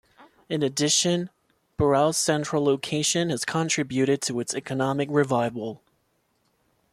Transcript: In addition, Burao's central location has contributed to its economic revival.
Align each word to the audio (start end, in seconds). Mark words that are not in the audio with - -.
In 0.49 0.63
addition, 0.63 1.29
Burao's 1.77 2.17
central 2.17 2.63
location 2.63 3.29
has 3.29 3.45
contributed 3.45 4.19
to 4.23 4.39
its 4.39 4.55
economic 4.55 5.09
revival. 5.11 5.83